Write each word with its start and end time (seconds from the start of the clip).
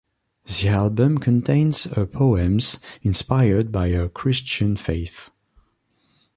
The 0.47 0.67
album 0.67 1.19
contains 1.19 1.83
her 1.83 2.07
poems 2.07 2.79
inspired 3.03 3.71
by 3.71 3.91
her 3.91 4.09
Christian 4.09 4.75
faith. 4.75 5.29